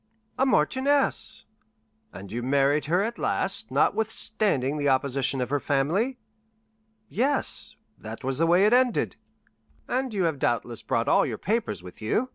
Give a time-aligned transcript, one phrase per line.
[0.39, 1.45] "A marchioness!"
[2.11, 6.17] "And you married her at last, notwithstanding the opposition of her family?"
[7.07, 9.15] "Yes, that was the way it ended."
[9.87, 12.29] "And you have doubtless brought all your papers with you?"